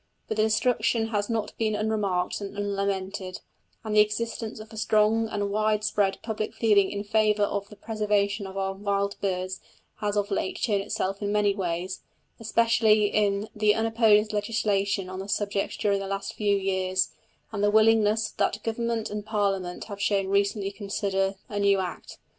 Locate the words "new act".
21.59-22.17